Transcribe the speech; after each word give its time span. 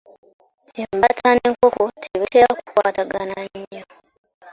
Emata 0.81 1.27
n’enkoko 1.35 1.83
tebatera 2.03 2.49
kukwatagana 2.57 3.37
nnyo. 3.51 3.83